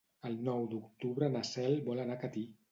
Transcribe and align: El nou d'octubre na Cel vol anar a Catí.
El 0.29 0.37
nou 0.47 0.65
d'octubre 0.71 1.31
na 1.37 1.45
Cel 1.53 1.79
vol 1.91 2.05
anar 2.07 2.19
a 2.19 2.25
Catí. 2.27 2.47